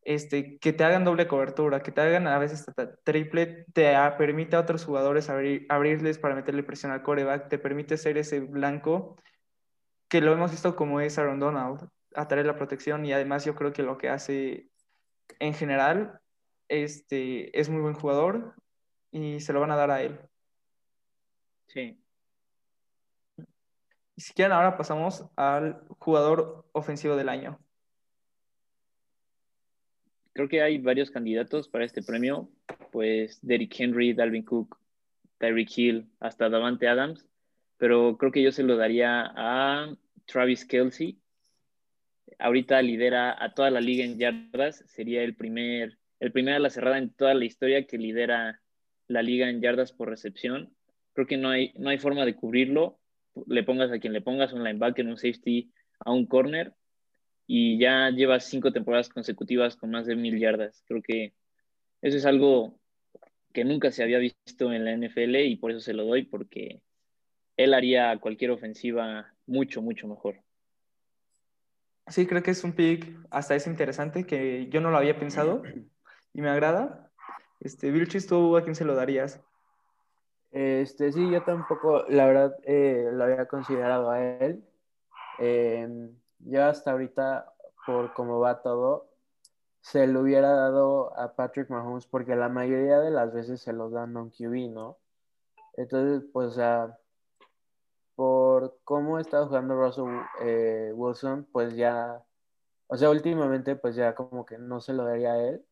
[0.02, 2.66] este, que te hagan doble cobertura, que te hagan a veces
[3.04, 7.96] triple, te permite a otros jugadores abrir, abrirles para meterle presión al coreback, te permite
[7.96, 9.16] ser ese blanco,
[10.08, 13.72] que lo hemos visto como es Aaron Donald, atraer la protección y además yo creo
[13.72, 14.70] que lo que hace
[15.38, 16.20] en general
[16.68, 18.54] este, es muy buen jugador
[19.10, 20.18] y se lo van a dar a él.
[21.68, 21.98] Sí.
[24.16, 27.58] Y si quieren, ahora pasamos al jugador ofensivo del año.
[30.32, 32.48] Creo que hay varios candidatos para este premio,
[32.92, 34.78] pues Derrick Henry, Dalvin Cook,
[35.38, 37.26] Tyreek Hill, hasta Davante Adams,
[37.76, 39.94] pero creo que yo se lo daría a
[40.26, 41.18] Travis Kelsey.
[42.38, 46.70] Ahorita lidera a toda la liga en yardas, sería el primer, el primer a la
[46.70, 48.60] cerrada en toda la historia que lidera
[49.08, 50.74] la liga en yardas por recepción
[51.18, 53.00] Creo que no hay, no hay forma de cubrirlo.
[53.48, 56.74] Le pongas a quien le pongas, un linebacker, un safety, a un corner,
[57.44, 60.84] y ya lleva cinco temporadas consecutivas con más de mil yardas.
[60.86, 61.32] Creo que
[62.02, 62.78] eso es algo
[63.52, 66.82] que nunca se había visto en la NFL y por eso se lo doy, porque
[67.56, 70.36] él haría cualquier ofensiva mucho, mucho mejor.
[72.08, 75.62] Sí, creo que es un pick hasta es interesante que yo no lo había pensado
[76.34, 77.10] y me agrada.
[77.60, 79.40] Este, Vilchis, ¿tú a quién se lo darías?
[80.50, 84.64] Este, sí, yo tampoco, la verdad, eh, lo había considerado a él.
[85.38, 87.52] Eh, yo hasta ahorita,
[87.86, 89.08] por cómo va todo,
[89.80, 93.90] se lo hubiera dado a Patrick Mahomes porque la mayoría de las veces se lo
[93.90, 94.98] dan a un QB, ¿no?
[95.76, 96.98] Entonces, pues, o sea,
[98.58, 102.20] por cómo está jugando Russell eh, Wilson, pues ya,
[102.88, 105.64] o sea, últimamente, pues ya como que no se lo daría a él.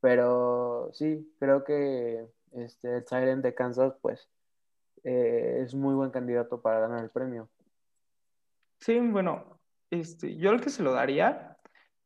[0.00, 4.28] Pero sí, creo que este, el Siren de Kansas, pues
[5.02, 7.48] eh, es muy buen candidato para ganar el premio.
[8.80, 9.58] Sí, bueno,
[9.90, 11.56] este, yo el que se lo daría,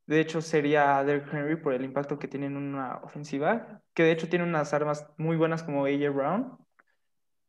[0.07, 4.13] de hecho, sería Derrick Henry por el impacto que tiene en una ofensiva, que de
[4.13, 6.68] hecho tiene unas armas muy buenas como AJ Brown.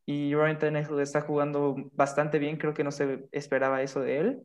[0.10, 4.42] Y Ryan Tannehill está jugando bastante bien, creo que no se esperaba eso de él.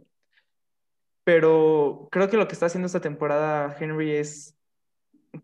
[1.24, 4.58] Pero creo que lo que está haciendo esta temporada Henry es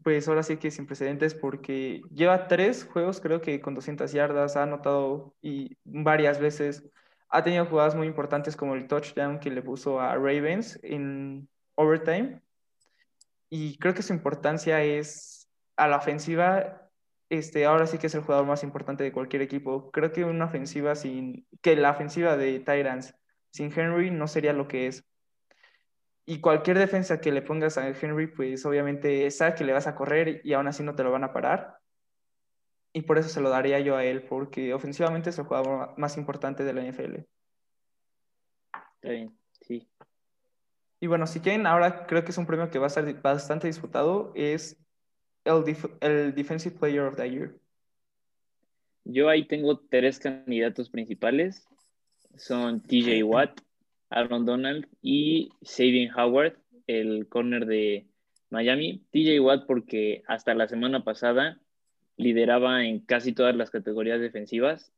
[0.05, 4.57] pues ahora sí que sin precedentes porque lleva tres juegos creo que con 200 yardas,
[4.57, 6.87] ha anotado y varias veces
[7.31, 12.43] ha tenido jugadas muy importantes como el touchdown que le puso a Ravens en overtime
[13.49, 16.90] y creo que su importancia es a la ofensiva
[17.31, 19.91] este, ahora sí que es el jugador más importante de cualquier equipo.
[19.93, 23.15] Creo que una ofensiva sin, que la ofensiva de Tyrants
[23.51, 25.07] sin Henry no sería lo que es.
[26.27, 29.95] Y cualquier defensa que le pongas a Henry, pues obviamente sabe que le vas a
[29.95, 31.79] correr y aún así no te lo van a parar.
[32.93, 36.17] Y por eso se lo daría yo a él, porque ofensivamente es el jugador más
[36.17, 37.27] importante de la NFL.
[38.97, 39.89] Está bien, sí.
[40.99, 43.69] Y bueno, si quieren, ahora creo que es un premio que va a ser bastante
[43.69, 44.77] disputado, es
[45.45, 47.55] el, el Defensive Player of the Year.
[49.05, 51.67] Yo ahí tengo tres candidatos principales.
[52.37, 53.61] Son TJ Watt,
[54.11, 58.07] Aaron Donald y Sabian Howard, el corner de
[58.51, 59.05] Miami.
[59.11, 61.61] TJ Watt porque hasta la semana pasada
[62.17, 64.93] lideraba en casi todas las categorías defensivas.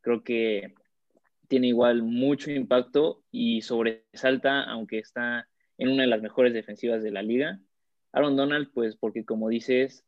[0.00, 0.74] Creo que
[1.48, 7.10] tiene igual mucho impacto y sobresalta, aunque está en una de las mejores defensivas de
[7.10, 7.60] la liga.
[8.12, 10.04] Aaron Donald, pues porque como dices,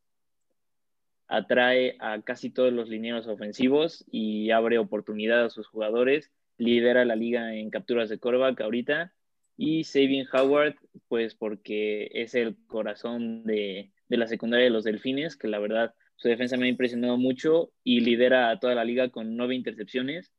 [1.28, 7.16] atrae a casi todos los lineos ofensivos y abre oportunidad a sus jugadores lidera la
[7.16, 9.12] liga en capturas de coreback ahorita.
[9.56, 10.76] Y Sabian Howard,
[11.08, 16.28] pues porque es el corazón de, la secundaria de los Delfines, que la verdad su
[16.28, 20.32] defensa me ha impresionado mucho y lidera a toda la liga con nueve intercepciones.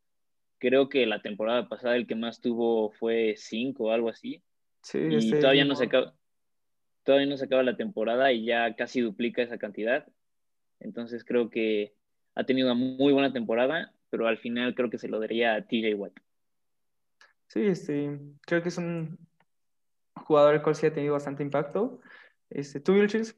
[0.60, 4.44] Creo que la temporada pasada el que más tuvo fue cinco o algo así.
[4.84, 6.14] Sí, y todavía no se acaba
[7.04, 10.08] todavía no se acaba la temporada y ya casi duplica esa cantidad.
[10.80, 11.94] Entonces creo que
[12.36, 15.62] ha tenido una muy buena temporada pero al final creo que se lo daría a
[15.62, 16.14] TJ Watt.
[17.48, 19.18] Sí, este, creo que es un
[20.28, 22.02] jugador el cual sí ha tenido bastante impacto.
[22.50, 23.36] Este, ¿Tú, Vilchis?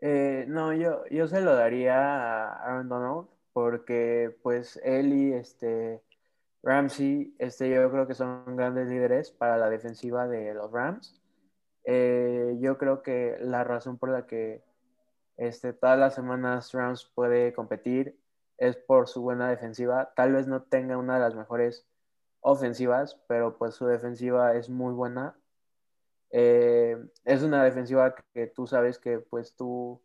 [0.00, 6.02] Eh, no, yo, yo se lo daría a Aaron Donald porque pues él y este
[6.62, 11.20] Ramsey, este, yo creo que son grandes líderes para la defensiva de los Rams.
[11.86, 14.62] Eh, yo creo que la razón por la que
[15.36, 18.18] este, todas las semanas Rams puede competir
[18.58, 20.12] es por su buena defensiva.
[20.16, 21.86] Tal vez no tenga una de las mejores
[22.40, 25.36] ofensivas, pero pues su defensiva es muy buena.
[26.30, 30.02] Eh, es una defensiva que tú sabes que pues tú,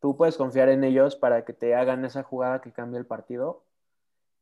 [0.00, 3.64] tú puedes confiar en ellos para que te hagan esa jugada que cambie el partido.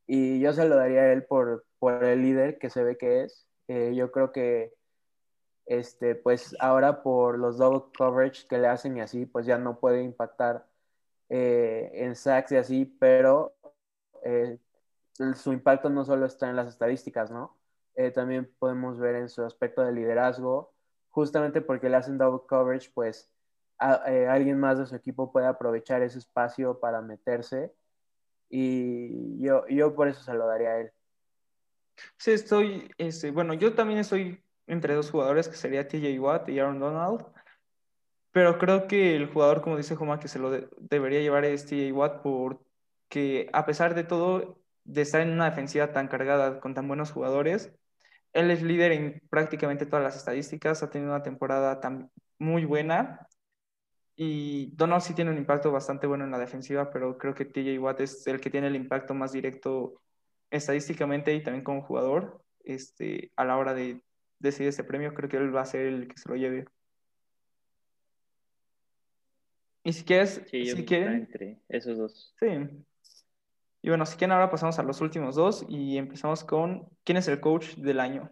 [0.07, 3.25] Y yo se lo daría a él por, por el líder que se ve que
[3.25, 3.47] es.
[3.67, 4.78] Eh, yo creo que
[5.69, 9.79] este, pues ahora por los double coverage que le hacen y así, pues ya no
[9.79, 10.67] puede impactar
[11.29, 13.55] eh, en sacks y así, pero
[14.25, 14.59] eh,
[15.35, 17.55] su impacto no solo está en las estadísticas, ¿no?
[17.97, 20.73] Eh, también podemos ver en su aspecto de liderazgo,
[21.11, 23.31] justamente porque le hacen double coverage, pues
[23.77, 27.73] alguien más de su equipo puede aprovechar ese espacio para meterse
[28.49, 30.93] y yo, yo por eso se lo daría a él.
[32.17, 36.59] Sí, estoy, este, bueno, yo también estoy entre dos jugadores que sería TJ Watt y
[36.59, 37.25] Aaron Donald.
[38.33, 41.93] Pero creo que el jugador, como dice Joma, que se lo debería llevar es TJ
[41.93, 46.87] Watt porque a pesar de todo, de estar en una defensiva tan cargada con tan
[46.89, 47.73] buenos jugadores,
[48.33, 53.29] él es líder en prácticamente todas las estadísticas, ha tenido una temporada tan muy buena
[54.17, 57.79] y Donald sí tiene un impacto bastante bueno en la defensiva, pero creo que TJ
[57.79, 60.03] Watt es el que tiene el impacto más directo
[60.51, 64.03] estadísticamente y también como jugador este, a la hora de
[64.39, 66.67] decide este premio, creo que él va a ser el que se lo lleve.
[69.85, 72.35] Y si quieres, si quieren, entre esos dos.
[72.39, 72.47] Sí.
[73.81, 77.29] Y bueno, si quieren, ahora pasamos a los últimos dos y empezamos con ¿quién es
[77.29, 78.31] el coach del año?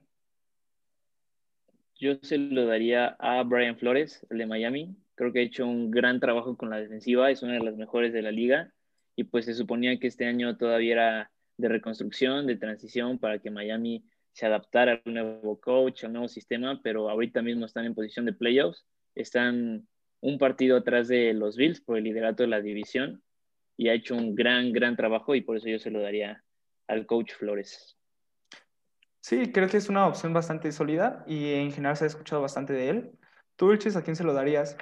[1.98, 4.96] Yo se lo daría a Brian Flores, el de Miami.
[5.14, 8.12] Creo que ha hecho un gran trabajo con la defensiva, es una de las mejores
[8.12, 8.70] de la liga.
[9.14, 13.50] Y pues se suponía que este año todavía era de reconstrucción, de transición, para que
[13.50, 14.04] Miami
[14.37, 18.35] se adaptar al nuevo coach, al nuevo sistema, pero ahorita mismo están en posición de
[18.35, 19.88] playoffs, están
[20.20, 23.22] un partido atrás de los Bills por el liderato de la división
[23.79, 26.44] y ha hecho un gran, gran trabajo y por eso yo se lo daría
[26.87, 27.96] al coach Flores.
[29.22, 32.75] Sí, creo que es una opción bastante sólida y en general se ha escuchado bastante
[32.75, 33.18] de él.
[33.57, 34.77] ¿Tú, Vilches, a quién se lo darías?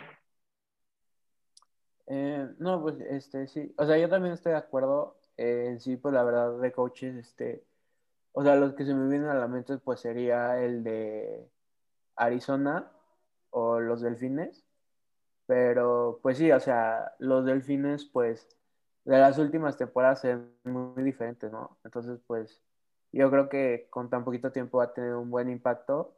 [2.09, 5.17] Eh, no, pues este sí, o sea, yo también estoy de acuerdo.
[5.37, 7.63] en sí, pues la verdad de coaches, este,
[8.37, 11.49] o sea, los que se me vienen a la mente pues sería el de
[12.17, 12.91] Arizona
[13.51, 14.65] o los Delfines.
[15.47, 18.49] Pero pues sí, o sea, los Delfines pues
[19.05, 21.79] de las últimas temporadas son muy, diferentes, ¿no?
[21.85, 22.61] Entonces pues
[23.13, 26.17] yo creo que con tan poquito tiempo va a tener un buen impacto.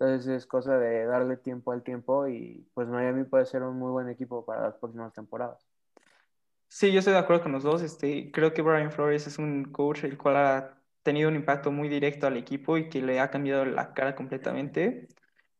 [0.00, 3.92] Entonces es cosa de darle tiempo al tiempo y pues Miami puede ser un muy
[3.92, 5.64] buen equipo para las próximas temporadas.
[6.66, 7.82] Sí, yo estoy de acuerdo con los dos.
[7.82, 11.88] Este, creo que Brian Flores es un coach el cual ha tenido un impacto muy
[11.88, 15.08] directo al equipo y que le ha cambiado la cara completamente.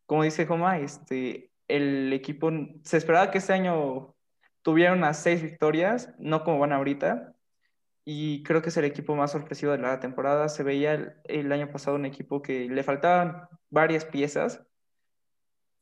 [0.07, 2.51] Como dice Joma, este, el equipo
[2.85, 4.15] se esperaba que este año
[4.63, 7.35] tuviera unas seis victorias, no como van ahorita,
[8.05, 10.49] y creo que es el equipo más sorpresivo de la temporada.
[10.49, 14.65] Se veía el, el año pasado un equipo que le faltaban varias piezas,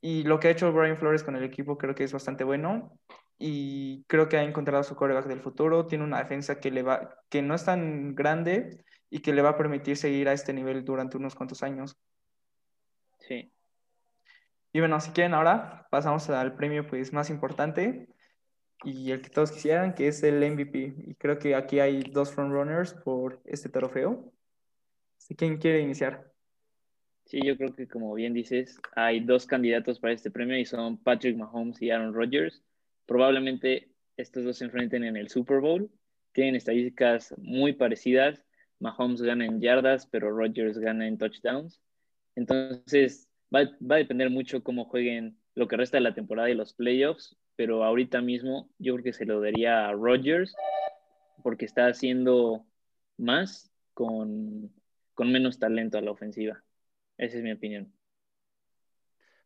[0.01, 2.97] y lo que ha hecho Brian Flores con el equipo creo que es bastante bueno
[3.41, 5.87] y creo que ha encontrado su coreback del futuro.
[5.87, 9.49] Tiene una defensa que, le va, que no es tan grande, y que le va
[9.49, 11.97] a permitir seguir a este nivel durante unos cuantos años.
[13.19, 13.51] Sí.
[14.71, 18.07] Y bueno, si quieren ahora pasamos al premio pues más importante
[18.85, 20.95] y el que todos quisieran, que es el MVP.
[20.97, 24.31] Y creo que aquí hay dos frontrunners por este trofeo.
[25.37, 26.31] ¿Quién quiere iniciar?
[27.25, 30.97] Sí, yo creo que como bien dices, hay dos candidatos para este premio y son
[30.97, 32.63] Patrick Mahomes y Aaron Rodgers.
[33.11, 35.91] Probablemente estos dos se enfrenten en el Super Bowl.
[36.31, 38.41] Tienen estadísticas muy parecidas
[38.79, 41.81] Mahomes gana en yardas, pero Rodgers gana en touchdowns.
[42.37, 46.73] Entonces, va, a depender mucho cómo jueguen lo que resta de la temporada y los
[46.73, 50.55] playoffs, pero ahorita mismo yo creo que se lo daría a Rodgers
[51.43, 52.65] porque está haciendo
[53.17, 54.71] más con,
[55.15, 56.63] con menos talento a la ofensiva.
[57.17, 57.91] Esa es mi opinión.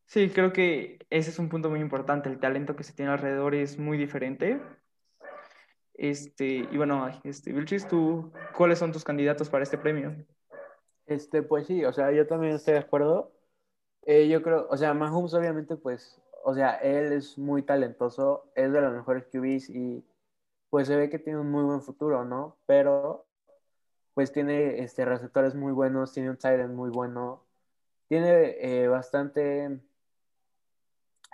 [0.05, 2.29] Sí, creo que ese es un punto muy importante.
[2.29, 4.61] El talento que se tiene alrededor es muy diferente.
[5.93, 10.15] Este, y bueno, este, Vilchis, ¿tú cuáles son tus candidatos para este premio?
[11.05, 13.31] Este, pues sí, o sea, yo también estoy de acuerdo.
[14.05, 18.71] Eh, yo creo, o sea, Mahomes obviamente, pues, o sea, él es muy talentoso, es
[18.71, 20.05] de los mejores QBs y
[20.69, 22.57] pues se ve que tiene un muy buen futuro, ¿no?
[22.65, 23.25] Pero
[24.13, 27.43] pues tiene este, receptores muy buenos, tiene un tight muy bueno,
[28.07, 29.79] tiene eh, bastante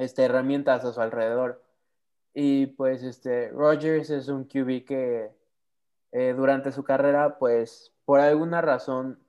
[0.02, 1.62] este, herramientas a su alrededor.
[2.34, 5.32] Y pues este, Rogers es un QB que
[6.12, 9.20] eh, durante su carrera, pues por alguna razón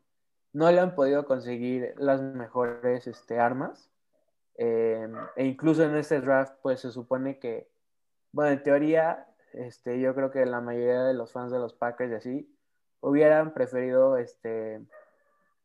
[0.53, 3.91] no le han podido conseguir las mejores este, armas.
[4.57, 7.69] Eh, e incluso en este draft, pues se supone que,
[8.33, 12.13] bueno, en teoría, este, yo creo que la mayoría de los fans de los Packers
[12.13, 12.57] y así
[13.01, 14.81] hubieran preferido este,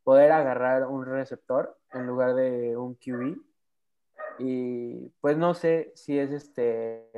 [0.03, 3.46] poder agarrar un receptor en lugar de un QB.
[4.39, 7.09] Y pues no sé si es este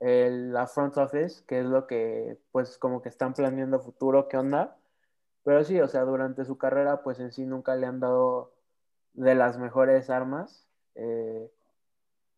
[0.00, 4.36] el, la front office, que es lo que pues como que están planeando futuro, qué
[4.36, 4.76] onda.
[5.44, 8.52] Pero sí, o sea, durante su carrera pues en sí nunca le han dado
[9.14, 10.66] de las mejores armas.
[10.94, 11.50] Eh,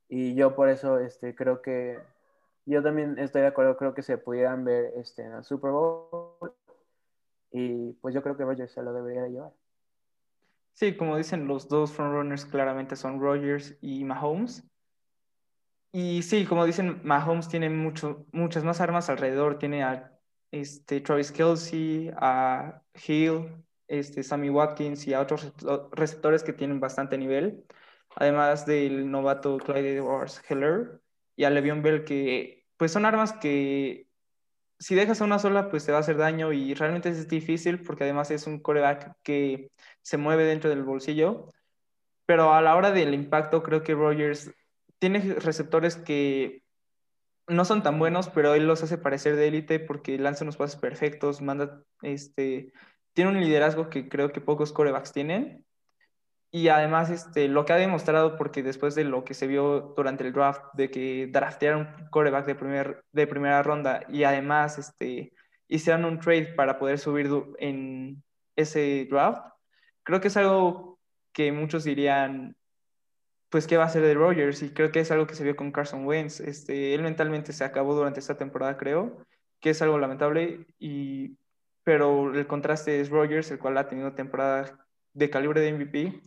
[0.09, 1.99] y yo por eso este, creo que
[2.67, 6.53] yo también estoy de acuerdo, creo que se pudieran ver este, en el Super Bowl
[7.51, 9.53] y pues yo creo que Rogers se lo debería de llevar.
[10.79, 14.63] Sí, como dicen, los dos frontrunners claramente son Rogers y Mahomes.
[15.91, 19.59] Y sí, como dicen, Mahomes tiene mucho, muchas más armas alrededor.
[19.59, 20.13] Tiene a
[20.53, 23.57] este, Travis Kelsey, a Hill,
[23.89, 25.53] este, Sammy Watkins y a otros
[25.91, 27.65] receptores que tienen bastante nivel.
[28.15, 31.01] Además del novato Clyde Edwards Heller
[31.35, 34.08] y a Le'Veon Bell, que pues son armas que
[34.79, 37.83] si dejas a una sola, pues te va a hacer daño y realmente es difícil
[37.83, 39.71] porque además es un coreback que
[40.03, 41.53] se mueve dentro del bolsillo.
[42.27, 44.53] Pero a la hora del impacto, creo que Rogers
[44.99, 46.63] tiene receptores que
[47.49, 50.79] no son tan buenos, pero él los hace parecer de élite porque lanza unos pases
[50.79, 52.73] perfectos, manda, este,
[53.15, 55.65] tiene un liderazgo que creo que pocos corebacks tienen.
[56.51, 60.27] Y además, este, lo que ha demostrado, porque después de lo que se vio durante
[60.27, 65.33] el draft, de que draftearon un coreback de, primer, de primera ronda y además este,
[65.69, 67.29] hicieron un trade para poder subir
[67.59, 68.23] en
[68.57, 69.43] ese draft,
[70.03, 70.99] creo que es algo
[71.33, 72.57] que muchos dirían,
[73.51, 74.63] pues, ¿qué va a hacer de Rogers?
[74.63, 76.41] Y creo que es algo que se vio con Carson Wentz.
[76.41, 79.25] Este, él mentalmente se acabó durante esta temporada, creo,
[79.61, 81.39] que es algo lamentable, y,
[81.85, 84.88] pero el contraste es Rogers, el cual ha tenido temporada
[85.19, 86.21] de calibre de MVP.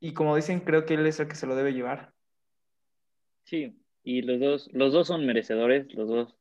[0.00, 2.12] Y como dicen, creo que él es el que se lo debe llevar.
[3.44, 6.36] Sí, y los dos, los dos son merecedores, los dos.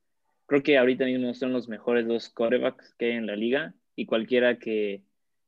[0.46, 4.06] Creo que ahorita mismo son los mejores dos quarterbacks que hay en la liga y
[4.06, 5.04] cualquiera que,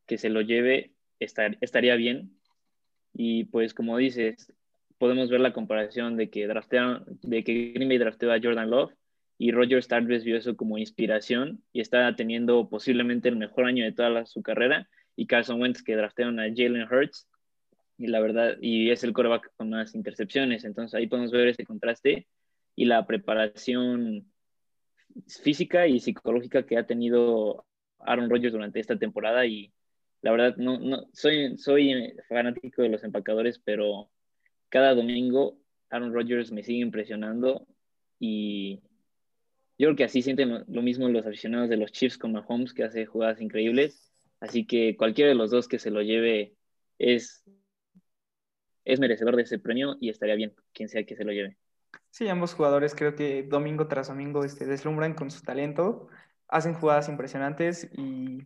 [0.06, 2.38] que se lo lleve estar, estaría bien.
[3.14, 4.54] Y pues como dices,
[4.98, 8.94] podemos ver la comparación de que draftearon, de que Green Bay drafteó a Jordan Love
[9.38, 13.92] y Roger tal vio eso como inspiración y está teniendo posiblemente el mejor año de
[13.92, 17.28] toda su carrera y Carson Wentz que draftearon a Jalen Hurts
[17.97, 21.66] y la verdad, y es el coreback con más intercepciones, entonces ahí podemos ver ese
[21.66, 22.28] contraste
[22.76, 24.32] y la preparación
[25.28, 27.66] física y psicológica que ha tenido
[27.99, 29.72] Aaron Rodgers durante esta temporada y
[30.22, 34.09] la verdad no, no soy, soy fanático de los empacadores, pero
[34.70, 35.59] cada domingo
[35.89, 37.68] Aaron Rodgers me sigue impresionando
[38.20, 38.82] y
[39.78, 42.84] yo creo que así sienten lo mismo los aficionados de los Chiefs con Mahomes, que
[42.84, 44.11] hace jugadas increíbles
[44.42, 46.56] Así que cualquiera de los dos que se lo lleve
[46.98, 47.46] es,
[48.84, 51.58] es merecedor de ese premio y estaría bien quien sea que se lo lleve.
[52.10, 56.08] Sí, ambos jugadores creo que domingo tras domingo este, deslumbran con su talento,
[56.48, 58.39] hacen jugadas impresionantes y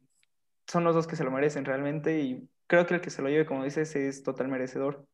[0.67, 3.29] son los dos que se lo merecen realmente y creo que el que se lo
[3.29, 5.07] lleve, como dices, es total merecedor.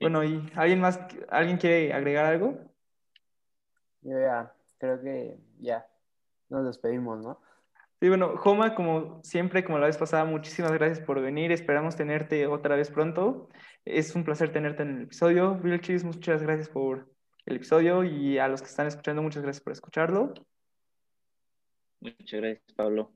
[0.00, 2.56] Bueno, ¿y alguien más, alguien quiere agregar algo?
[4.02, 5.84] Yo ya, creo que ya,
[6.48, 7.40] nos despedimos, ¿no?
[8.00, 11.50] Sí, bueno, Joma, como siempre, como la vez pasada, muchísimas gracias por venir.
[11.50, 13.48] Esperamos tenerte otra vez pronto.
[13.84, 15.60] Es un placer tenerte en el episodio.
[15.80, 17.12] Chis, muchas gracias por
[17.44, 20.32] el episodio y a los que están escuchando, muchas gracias por escucharlo.
[22.00, 23.12] Muchas gracias, Pablo.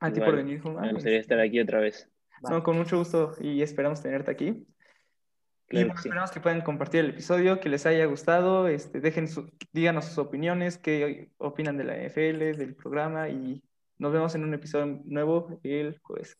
[0.00, 0.82] A ti por venir, Joma.
[0.82, 2.10] Me gustaría estar aquí otra vez.
[2.42, 4.66] No, con mucho gusto y esperamos tenerte aquí.
[5.70, 10.04] y esperamos que puedan compartir el episodio, que les haya gustado, este, dejen su, díganos
[10.04, 13.62] sus opiniones, qué opinan de la NFL, del programa y
[13.98, 16.38] nos vemos en un episodio nuevo el jueves.